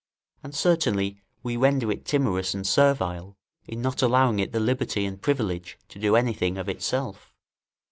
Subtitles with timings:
[0.41, 5.21] And certainly we render it timorous and servile, in not allowing it the liberty and
[5.21, 7.31] privilege to do anything of itself.